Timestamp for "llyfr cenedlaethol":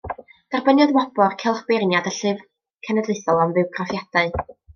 2.15-3.45